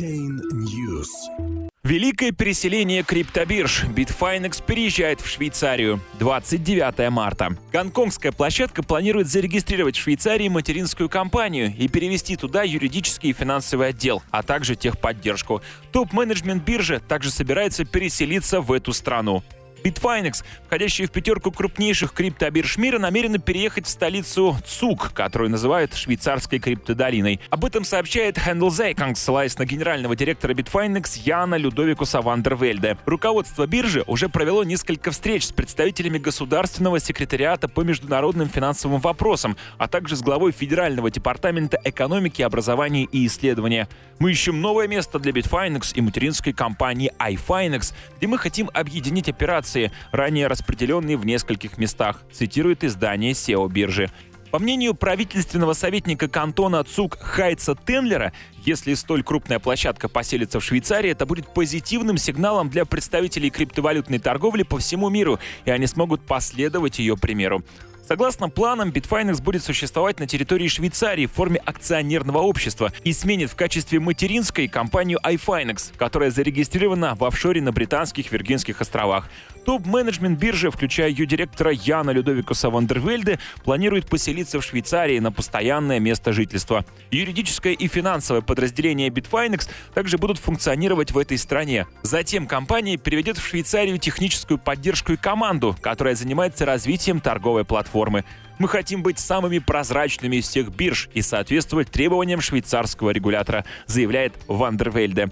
[0.00, 1.08] Chain News.
[1.84, 3.84] Великое переселение криптобирж.
[3.84, 6.00] Bitfinex переезжает в Швейцарию.
[6.18, 7.54] 29 марта.
[7.70, 14.22] Гонконгская площадка планирует зарегистрировать в Швейцарии материнскую компанию и перевести туда юридический и финансовый отдел,
[14.30, 15.60] а также техподдержку.
[15.92, 19.42] Топ-менеджмент биржи также собирается переселиться в эту страну.
[19.82, 26.58] Bitfinex, входящая в пятерку крупнейших криптобирж мира, намерена переехать в столицу ЦУК, которую называют швейцарской
[26.58, 27.40] криптодолиной.
[27.50, 32.98] Об этом сообщает Handelseygang, ссылаясь на генерального директора Bitfinex Яна Людовикуса Вандервельде.
[33.06, 39.88] Руководство биржи уже провело несколько встреч с представителями государственного секретариата по международным финансовым вопросам, а
[39.88, 43.88] также с главой Федерального департамента экономики, образования и исследования.
[44.18, 49.69] Мы ищем новое место для Bitfinex и материнской компании iFinex, где мы хотим объединить операции
[49.70, 54.10] информации, ранее распределенные в нескольких местах, цитирует издание SEO биржи.
[54.50, 58.32] По мнению правительственного советника кантона ЦУК Хайца Тенлера,
[58.64, 64.64] если столь крупная площадка поселится в Швейцарии, это будет позитивным сигналом для представителей криптовалютной торговли
[64.64, 67.62] по всему миру, и они смогут последовать ее примеру.
[68.10, 73.54] Согласно планам, Bitfinex будет существовать на территории Швейцарии в форме акционерного общества и сменит в
[73.54, 79.30] качестве материнской компанию iFinex, которая зарегистрирована в офшоре на британских Виргинских островах.
[79.70, 86.32] Топ-менеджмент биржи, включая ее директора Яна Людовикуса Вандервельде, планирует поселиться в Швейцарии на постоянное место
[86.32, 86.84] жительства.
[87.12, 91.86] Юридическое и финансовое подразделение Bitfinex также будут функционировать в этой стране.
[92.02, 98.24] Затем компания переведет в Швейцарию техническую поддержку и команду, которая занимается развитием торговой платформы.
[98.58, 105.30] Мы хотим быть самыми прозрачными из всех бирж и соответствовать требованиям швейцарского регулятора, заявляет Вандервельде.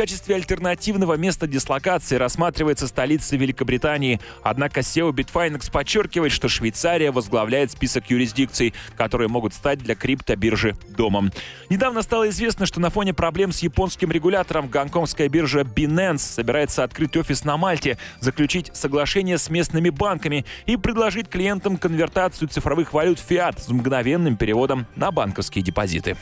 [0.00, 4.18] Качестве альтернативного места дислокации рассматривается столица Великобритании.
[4.42, 11.30] Однако SEO Bitfinex подчеркивает, что Швейцария возглавляет список юрисдикций, которые могут стать для криптобиржи домом.
[11.68, 17.14] Недавно стало известно, что на фоне проблем с японским регулятором гонконгская биржа Binance собирается открыть
[17.18, 23.62] офис на Мальте, заключить соглашение с местными банками и предложить клиентам конвертацию цифровых валют фиат
[23.62, 26.16] с мгновенным переводом на банковские депозиты.